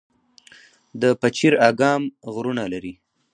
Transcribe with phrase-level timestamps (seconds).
[1.01, 2.01] د پچیر اګام
[2.33, 2.93] غرونه لري